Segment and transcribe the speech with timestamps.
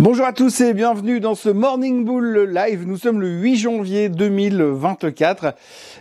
[0.00, 2.84] Bonjour à tous et bienvenue dans ce Morning Bull Live.
[2.84, 5.54] Nous sommes le 8 janvier 2024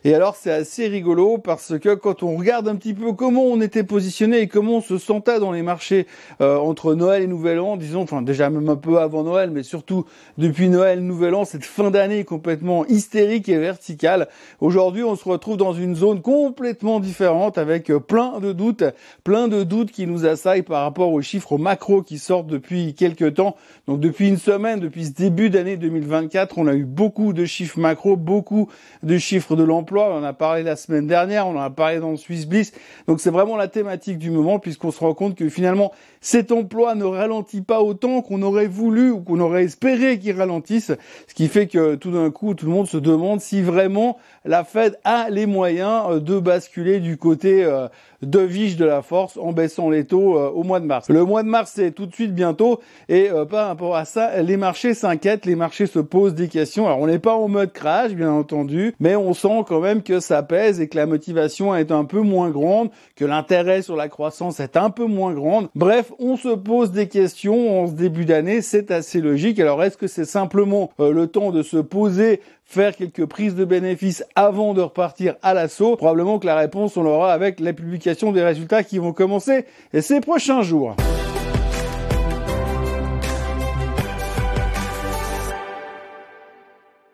[0.04, 3.62] et alors c'est assez rigolo parce que quand on regarde un petit peu comment on
[3.62, 6.08] était positionné et comment on se sentait dans les marchés
[6.42, 9.62] euh, entre Noël et Nouvel An, disons, enfin déjà même un peu avant Noël, mais
[9.62, 10.06] surtout
[10.40, 14.28] depuis Noël, Nouvel An, cette fin d'année complètement hystérique et verticale.
[14.60, 18.86] Aujourd'hui, on se retrouve dans une zone complètement différente avec plein de doutes,
[19.24, 23.36] plein de doutes qui nous assaillent par rapport aux chiffres macro qui sortent depuis quelques
[23.36, 23.56] temps.
[23.86, 27.78] Donc depuis une semaine, depuis ce début d'année 2024, on a eu beaucoup de chiffres
[27.78, 28.70] macro, beaucoup
[29.04, 30.10] de chiffres de l'emploi.
[30.10, 32.72] On en a parlé la semaine dernière, on en a parlé dans le Swiss Bliss.
[33.08, 35.92] Donc c'est vraiment la thématique du moment puisqu'on se rend compte que finalement
[36.22, 40.94] cet emploi ne ralentit pas autant qu'on aurait voulu ou qu'on aurait espéré qu'il ralentisse.
[41.28, 44.64] Ce qui fait que tout d'un coup, tout le monde se demande si vraiment la
[44.64, 47.90] Fed a les moyens euh, de basculer du côté euh,
[48.26, 51.10] de Viche de la force en baissant les taux euh, au mois de mars.
[51.10, 54.58] Le mois de mars, c'est tout de suite bientôt et par rapport à ça, les
[54.58, 56.86] marchés s'inquiètent, les marchés se posent des questions.
[56.86, 60.20] Alors on n'est pas en mode crash, bien entendu, mais on sent quand même que
[60.20, 64.10] ça pèse et que la motivation est un peu moins grande, que l'intérêt sur la
[64.10, 65.70] croissance est un peu moins grande.
[65.76, 69.60] Bref, on se pose des questions en ce début d'année, c'est assez logique.
[69.60, 72.42] Alors est-ce que c'est simplement le temps de se poser
[72.74, 77.04] faire quelques prises de bénéfices avant de repartir à l'assaut Probablement que la réponse, on
[77.04, 79.66] l'aura avec la publication des résultats qui vont commencer
[80.02, 80.96] ces prochains jours.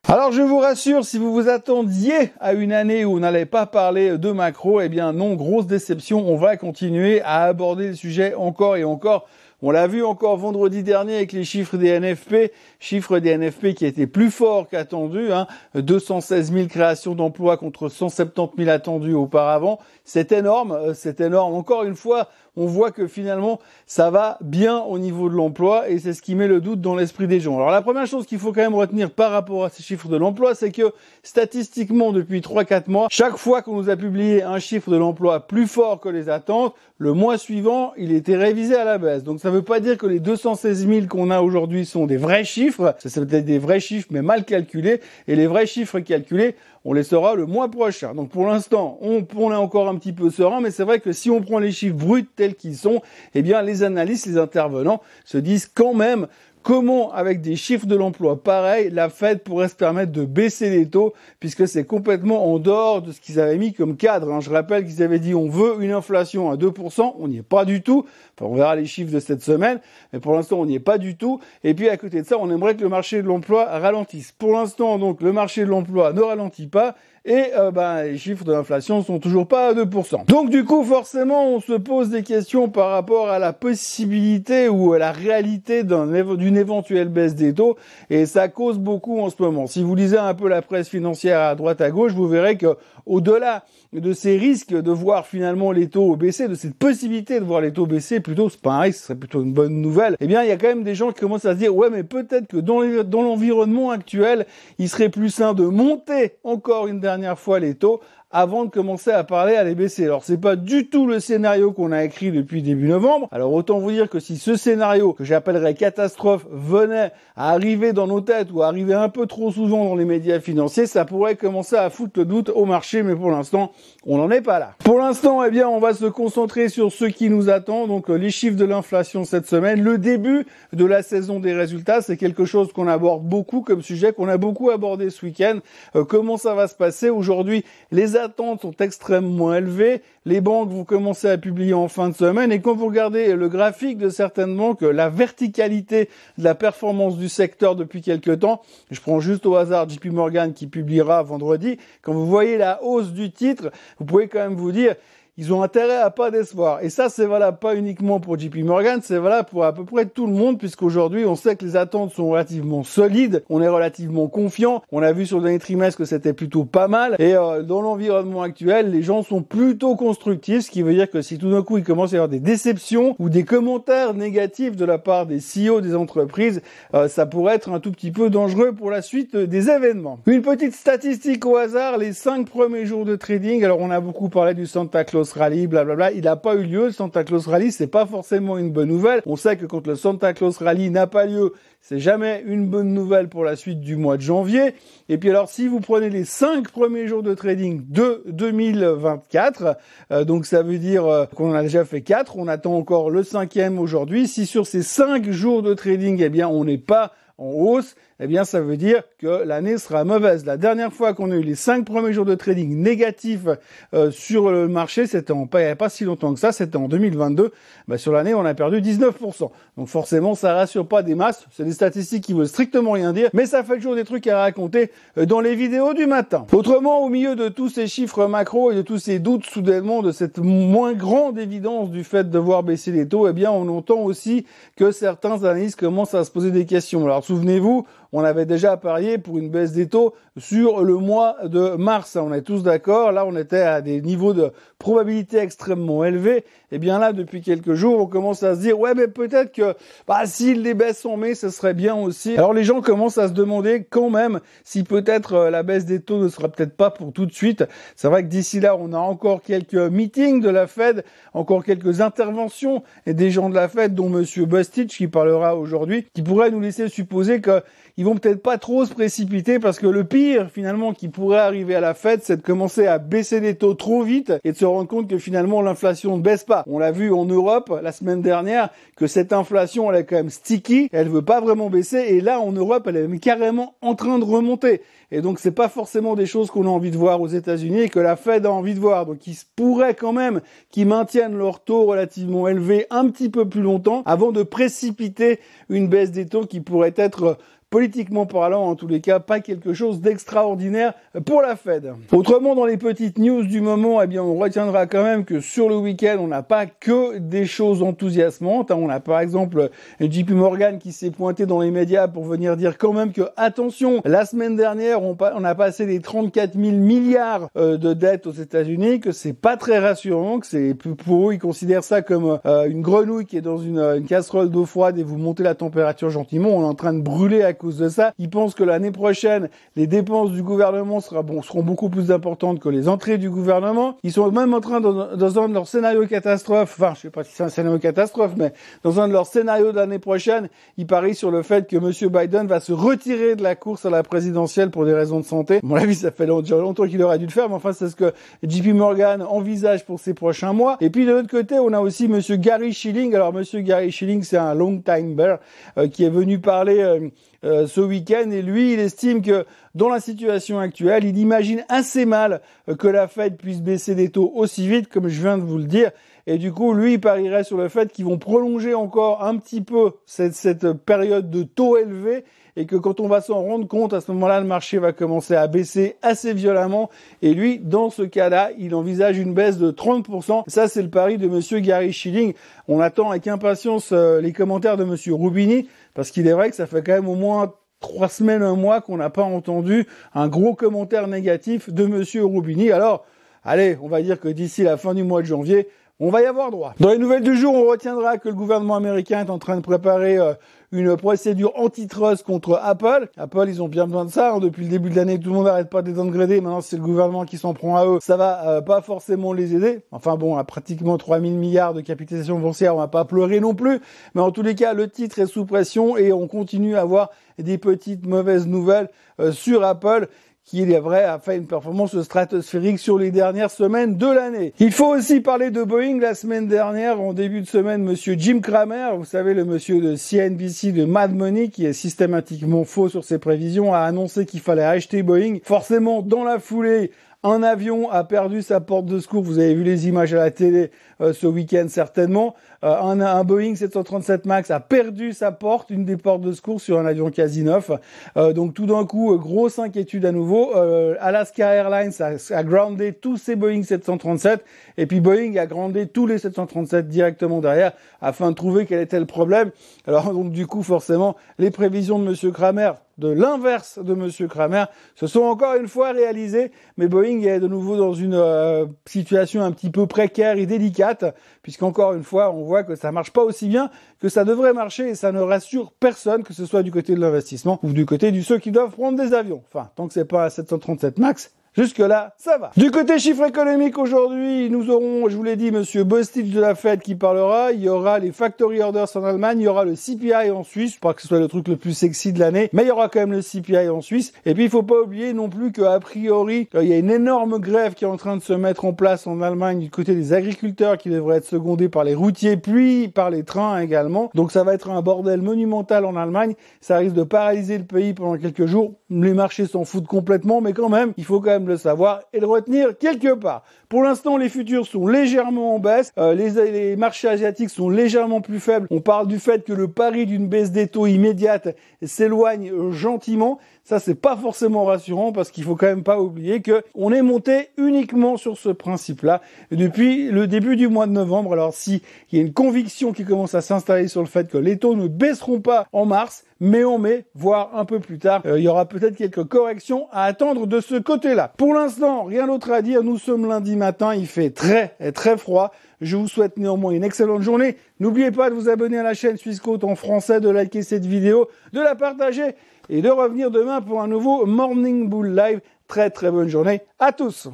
[0.08, 3.66] Alors je vous rassure, si vous vous attendiez à une année où on n'allait pas
[3.66, 8.34] parler de macro, eh bien non, grosse déception, on va continuer à aborder le sujet
[8.34, 9.28] encore et encore
[9.62, 13.86] on l'a vu encore vendredi dernier avec les chiffres des NFP, chiffres des NFP qui
[13.86, 19.80] étaient plus forts qu'attendus, hein, 216 000 créations d'emplois contre 170 000 attendus auparavant.
[20.06, 21.54] C'est énorme, euh, c'est énorme.
[21.56, 26.00] Encore une fois, on voit que finalement, ça va bien au niveau de l'emploi et
[26.00, 27.56] c'est ce qui met le doute dans l'esprit des gens.
[27.56, 30.18] Alors la première chose qu'il faut quand même retenir par rapport à ces chiffres de
[30.18, 34.90] l'emploi, c'est que statistiquement, depuis 3-4 mois, chaque fois qu'on nous a publié un chiffre
[34.90, 38.98] de l'emploi plus fort que les attentes, le mois suivant, il était révisé à la
[38.98, 39.24] baisse.
[39.50, 42.96] Ne veut pas dire que les 216 000 qu'on a aujourd'hui sont des vrais chiffres.
[43.00, 45.02] C'est peut-être des vrais chiffres, mais mal calculés.
[45.28, 46.56] Et les vrais chiffres calculés,
[46.86, 48.14] on les saura le mois prochain.
[48.14, 51.30] Donc pour l'instant, on, est encore un petit peu serein, mais c'est vrai que si
[51.30, 53.02] on prend les chiffres bruts tels qu'ils sont,
[53.36, 56.28] eh bien les analystes, les intervenants se disent quand même
[56.62, 60.88] Comment, avec des chiffres de l'emploi pareils, la Fed pourrait se permettre de baisser les
[60.88, 64.32] taux, puisque c'est complètement en dehors de ce qu'ils avaient mis comme cadre.
[64.32, 64.42] Hein.
[64.42, 67.64] Je rappelle qu'ils avaient dit on veut une inflation à 2%, on n'y est pas
[67.64, 68.06] du tout.
[68.36, 69.80] Enfin, on verra les chiffres de cette semaine,
[70.12, 71.40] mais pour l'instant on n'y est pas du tout.
[71.64, 74.34] Et puis à côté de ça, on aimerait que le marché de l'emploi ralentisse.
[74.34, 78.46] Pour l'instant, donc, le marché de l'emploi ne ralentit pas, et euh, ben, les chiffres
[78.46, 80.26] de l'inflation sont toujours pas à 2%.
[80.26, 84.94] Donc du coup, forcément, on se pose des questions par rapport à la possibilité ou
[84.94, 87.78] à la réalité d'une éventuelle baisse des taux,
[88.10, 89.68] et ça cause beaucoup en ce moment.
[89.68, 92.78] Si vous lisez un peu la presse financière à droite à gauche, vous verrez que
[93.06, 97.60] au-delà de ces risques de voir finalement les taux baisser, de cette possibilité de voir
[97.62, 100.16] les taux baisser, plutôt c'est pas un risque, ce serait plutôt une bonne nouvelle.
[100.20, 101.90] Eh bien, il y a quand même des gens qui commencent à se dire ouais,
[101.90, 104.46] mais peut-être que dans l'environnement actuel,
[104.78, 109.12] il serait plus sain de monter encore une dernière fois les taux avant de commencer
[109.12, 110.06] à parler à les baisser.
[110.06, 113.28] Alors c'est pas du tout le scénario qu'on a écrit depuis début novembre.
[113.32, 118.06] Alors autant vous dire que si ce scénario que j'appellerais catastrophe venait à arriver dans
[118.06, 121.36] nos têtes ou à arriver un peu trop souvent dans les médias financiers, ça pourrait
[121.36, 123.72] commencer à foutre le doute au marché, mais pour l'instant,
[124.06, 124.74] on n'en est pas là.
[124.84, 128.16] Pour l'instant, eh bien, on va se concentrer sur ce qui nous attend, donc euh,
[128.16, 132.46] les chiffres de l'inflation cette semaine, le début de la saison des résultats, c'est quelque
[132.46, 135.60] chose qu'on aborde beaucoup comme sujet, qu'on a beaucoup abordé ce week-end.
[135.96, 137.64] Euh, comment ça va se passer aujourd'hui?
[137.92, 140.02] Les attentes sont extrêmement élevées.
[140.26, 142.52] Les banques vont commencer à publier en fin de semaine.
[142.52, 147.30] Et quand vous regardez le graphique de certaines banques, la verticalité de la performance du
[147.30, 152.14] secteur depuis quelques temps, je prends juste au hasard JP Morgan qui publiera vendredi, quand
[152.14, 154.96] vous voyez la hausse du titre, vous pouvez quand même vous dire,
[155.40, 156.84] ils ont intérêt à pas d'espoir.
[156.84, 160.06] Et ça, c'est valable pas uniquement pour JP Morgan, c'est valable pour à peu près
[160.06, 164.28] tout le monde, puisqu'aujourd'hui, on sait que les attentes sont relativement solides, on est relativement
[164.28, 164.84] confiant.
[164.92, 167.16] On a vu sur le dernier trimestre que c'était plutôt pas mal.
[167.20, 171.22] Et euh, dans l'environnement actuel, les gens sont plutôt constructifs, ce qui veut dire que
[171.22, 174.76] si tout d'un coup, il commence à y avoir des déceptions ou des commentaires négatifs
[174.76, 176.62] de la part des CEO des entreprises,
[176.96, 180.20] euh, ça pourrait être un tout petit peu dangereux pour la suite des événements.
[180.26, 183.64] Une petite statistique au hasard, les cinq premiers jours de trading.
[183.64, 186.12] Alors, on a beaucoup parlé du Santa Claus Claus Rally, blablabla.
[186.12, 186.86] Il n'a pas eu lieu.
[186.86, 189.22] Le Santa Claus Rally, c'est pas forcément une bonne nouvelle.
[189.26, 192.94] On sait que quand le Santa Claus Rally n'a pas lieu, c'est jamais une bonne
[192.94, 194.74] nouvelle pour la suite du mois de janvier.
[195.08, 199.78] Et puis alors, si vous prenez les cinq premiers jours de trading de 2024,
[200.12, 203.24] euh, donc ça veut dire euh, qu'on a déjà fait quatre, on attend encore le
[203.24, 204.28] cinquième aujourd'hui.
[204.28, 208.28] Si sur ces cinq jours de trading, eh bien, on n'est pas en hausse, eh
[208.28, 210.46] bien ça veut dire que l'année sera mauvaise.
[210.46, 213.48] La dernière fois qu'on a eu les cinq premiers jours de trading négatifs
[213.94, 217.52] euh, sur le marché, c'était en pas, pas si longtemps que ça, c'était en 2022.
[217.88, 219.50] Bah, sur l'année, on a perdu 19%.
[219.78, 221.46] Donc forcément, ça rassure pas des masses.
[221.52, 224.40] C'est des statistiques qui veulent strictement rien dire, mais ça fait toujours des trucs à
[224.40, 226.46] raconter euh, dans les vidéos du matin.
[226.52, 230.12] Autrement, au milieu de tous ces chiffres macro et de tous ces doutes soudainement de
[230.12, 234.00] cette moins grande évidence du fait de voir baisser les taux, eh bien on entend
[234.00, 234.46] aussi
[234.76, 237.06] que certains analystes commencent à se poser des questions.
[237.06, 241.76] Alors souvenez-vous, on avait déjà parié pour une baisse des taux sur le mois de
[241.76, 242.16] mars.
[242.16, 243.12] On est tous d'accord.
[243.12, 246.46] Là, on était à des niveaux de probabilité extrêmement élevés.
[246.72, 249.74] Et bien là, depuis quelques jours, on commence à se dire, ouais, mais peut-être que
[250.08, 252.38] bah, s'il les baisse en mai, ce serait bien aussi.
[252.38, 256.00] Alors les gens commencent à se demander quand même si peut-être euh, la baisse des
[256.00, 257.66] taux ne sera peut-être pas pour tout de suite.
[257.96, 261.04] C'est vrai que d'ici là, on a encore quelques meetings de la Fed,
[261.34, 266.06] encore quelques interventions et des gens de la Fed, dont Monsieur Bustich qui parlera aujourd'hui,
[266.14, 267.62] qui pourraient nous laisser supposer que
[267.98, 271.76] ils vont peut-être pas trop se précipiter parce que le pire finalement qui pourrait arriver
[271.76, 274.66] à la Fed, c'est de commencer à baisser les taux trop vite et de se
[274.66, 276.64] rendre compte que finalement l'inflation ne baisse pas.
[276.68, 280.30] On l'a vu en Europe la semaine dernière que cette inflation elle est quand même
[280.30, 284.20] sticky, elle veut pas vraiment baisser et là en Europe elle est carrément en train
[284.20, 284.82] de remonter.
[285.12, 287.90] Et donc c'est pas forcément des choses qu'on a envie de voir aux États-Unis et
[287.90, 289.06] que la Fed a envie de voir.
[289.06, 293.48] Donc il se pourrait quand même qu'ils maintiennent leur taux relativement élevé un petit peu
[293.50, 295.40] plus longtemps avant de précipiter
[295.70, 297.38] une baisse des taux qui pourrait être
[297.70, 300.94] politiquement parlant, en tous les cas, pas quelque chose d'extraordinaire
[301.26, 301.94] pour la Fed.
[302.12, 305.70] Autrement, dans les petites news du moment, eh bien, on retiendra quand même que sur
[305.70, 308.72] le week-end, on n'a pas que des choses enthousiasmantes.
[308.72, 309.70] On a par exemple
[310.00, 314.02] JP Morgan qui s'est pointé dans les médias pour venir dire quand même que, attention,
[314.04, 319.00] la semaine dernière, on, a passé les 34 000 milliards euh, de dettes aux États-Unis,
[319.00, 322.82] que c'est pas très rassurant, que c'est pour eux, ils considèrent ça comme euh, une
[322.82, 326.50] grenouille qui est dans une, une casserole d'eau froide et vous montez la température gentiment.
[326.50, 328.14] On est en train de brûler à cause de ça.
[328.18, 332.70] Ils pensent que l'année prochaine, les dépenses du gouvernement bon, seront beaucoup plus importantes que
[332.70, 333.98] les entrées du gouvernement.
[334.04, 337.10] Ils sont même en train, dans, dans un de leurs scénarios catastrophes, enfin, je sais
[337.10, 338.54] pas si c'est un scénario catastrophe, mais
[338.84, 342.10] dans un de leurs scénarios de l'année prochaine, ils parient sur le fait que M.
[342.10, 345.58] Biden va se retirer de la course à la présidentielle pour des raisons de santé.
[345.58, 347.96] À mon avis, ça fait longtemps qu'il aurait dû le faire, mais enfin, c'est ce
[347.96, 348.14] que
[348.44, 350.78] JP Morgan envisage pour ces prochains mois.
[350.82, 352.20] Et puis, de l'autre côté, on a aussi M.
[352.38, 353.14] Gary Schilling.
[353.16, 353.44] Alors, M.
[353.64, 355.40] Gary Schilling, c'est un long time bear
[355.78, 357.10] euh, qui est venu parler euh,
[357.44, 359.46] euh, ce week-end et lui, il estime que
[359.76, 364.10] dans la situation actuelle, il imagine assez mal euh, que la Fed puisse baisser des
[364.10, 365.92] taux aussi vite, comme je viens de vous le dire.
[366.28, 369.62] Et du coup, lui, il parierait sur le fait qu'ils vont prolonger encore un petit
[369.62, 372.24] peu cette, cette période de taux élevés
[372.60, 375.34] et que quand on va s'en rendre compte, à ce moment-là, le marché va commencer
[375.34, 376.90] à baisser assez violemment.
[377.22, 380.44] Et lui, dans ce cas-là, il envisage une baisse de 30%.
[380.48, 382.34] Ça, c'est le pari de monsieur Gary Schilling.
[382.68, 386.56] On attend avec impatience euh, les commentaires de monsieur Rubini parce qu'il est vrai que
[386.56, 390.28] ça fait quand même au moins trois semaines, un mois qu'on n'a pas entendu un
[390.28, 392.72] gros commentaire négatif de monsieur Rubini.
[392.72, 393.06] Alors,
[393.44, 395.70] allez, on va dire que d'ici la fin du mois de janvier,
[396.02, 396.74] on va y avoir droit.
[396.80, 399.62] Dans les nouvelles du jour, on retiendra que le gouvernement américain est en train de
[399.62, 400.34] préparer euh,
[400.72, 403.10] une procédure antitrust contre Apple.
[403.18, 404.34] Apple, ils ont bien besoin de ça.
[404.34, 404.40] Hein.
[404.40, 406.84] Depuis le début de l'année, tout le monde n'arrête pas de les Maintenant, c'est le
[406.84, 408.00] gouvernement qui s'en prend à eux.
[408.02, 409.82] Ça va euh, pas forcément les aider.
[409.92, 413.80] Enfin bon, à pratiquement 3000 milliards de capitalisation boursière, on va pas pleurer non plus.
[414.14, 417.10] Mais en tous les cas, le titre est sous pression et on continue à avoir
[417.38, 420.08] des petites mauvaises nouvelles euh, sur Apple
[420.50, 424.54] qui, il est vrai, a fait une performance stratosphérique sur les dernières semaines de l'année.
[424.60, 426.00] Il faut aussi parler de Boeing.
[426.00, 429.96] La semaine dernière, en début de semaine, monsieur Jim Cramer, vous savez, le monsieur de
[429.96, 434.64] CNBC de Mad Money, qui est systématiquement faux sur ses prévisions, a annoncé qu'il fallait
[434.64, 435.38] acheter Boeing.
[435.44, 436.90] Forcément, dans la foulée,
[437.24, 439.24] un avion a perdu sa porte de secours.
[439.24, 440.72] Vous avez vu les images à la télé
[441.02, 442.34] euh, ce week-end certainement.
[442.64, 446.62] Euh, un, un, Boeing 737 Max a perdu sa porte, une des portes de secours
[446.62, 447.72] sur un avion quasi neuf.
[448.16, 450.54] Euh, donc tout d'un coup, grosse inquiétude à nouveau.
[451.00, 454.44] Alaska Airlines a, a groundé tous ses Boeing 737
[454.78, 459.00] et puis Boeing a groundé tous les 737 directement derrière afin de trouver quel était
[459.00, 459.52] le problème.
[459.88, 464.66] Alors donc du coup forcément les prévisions de Monsieur Kramer de l'inverse de Monsieur Kramer
[464.96, 469.42] se sont encore une fois réalisées, mais Boeing est de nouveau dans une euh, situation
[469.42, 471.06] un petit peu précaire et délicate,
[471.42, 474.90] puisqu'encore une fois, on voit que ça marche pas aussi bien que ça devrait marcher
[474.90, 478.12] et ça ne rassure personne, que ce soit du côté de l'investissement ou du côté
[478.12, 479.42] de ceux qui doivent prendre des avions.
[479.48, 482.52] Enfin, tant que c'est pas un 737 Max, Jusque-là, ça va.
[482.56, 486.56] Du côté chiffre économique aujourd'hui, nous aurons, je vous l'ai dit, monsieur Bostich de la
[486.56, 487.52] Fed qui parlera.
[487.52, 490.76] Il y aura les factory orders en Allemagne, il y aura le CPI en Suisse.
[490.76, 492.72] Je crois que ce soit le truc le plus sexy de l'année, mais il y
[492.72, 494.14] aura quand même le CPI en Suisse.
[494.26, 497.40] Et puis, il faut pas oublier non plus qu'a priori, il y a une énorme
[497.40, 500.14] grève qui est en train de se mettre en place en Allemagne du côté des
[500.14, 504.12] agriculteurs qui devraient être secondés par les routiers, puis par les trains également.
[504.16, 506.36] Donc, ça va être un bordel monumental en Allemagne.
[506.62, 508.76] Ça risque de paralyser le pays pendant quelques jours.
[508.90, 512.20] Les marchés s'en foutent complètement, mais quand même, il faut quand même le savoir et
[512.20, 513.44] le retenir quelque part.
[513.70, 515.94] Pour l'instant, les futurs sont légèrement en baisse.
[516.00, 518.66] Euh, les, les, marchés asiatiques sont légèrement plus faibles.
[518.72, 523.38] On parle du fait que le pari d'une baisse des taux immédiate s'éloigne euh, gentiment.
[523.64, 527.04] Ça, c'est pas forcément rassurant parce qu'il faut quand même pas oublier que on est
[527.04, 529.22] monté uniquement sur ce principe-là
[529.52, 531.34] depuis le début du mois de novembre.
[531.34, 534.40] Alors, si il y a une conviction qui commence à s'installer sur le fait que
[534.40, 538.22] les taux ne baisseront pas en mars, mais en mai, voire un peu plus tard,
[538.26, 541.34] euh, il y aura peut-être quelques corrections à attendre de ce côté-là.
[541.38, 542.84] Pour l'instant, rien d'autre à dire.
[542.84, 545.54] Nous sommes lundi matin, il fait très très froid.
[545.82, 547.58] Je vous souhaite néanmoins une excellente journée.
[547.80, 551.30] N'oubliez pas de vous abonner à la chaîne Suisse en français, de liker cette vidéo,
[551.54, 552.36] de la partager
[552.70, 555.42] et de revenir demain pour un nouveau Morning Bull Live.
[555.68, 557.28] Très très bonne journée à tous.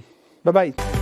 [0.44, 0.95] Bye bye.